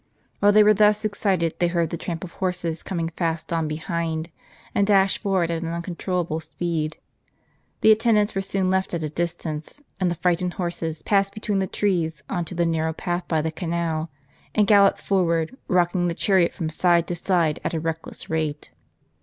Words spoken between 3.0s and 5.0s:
fast on behind, and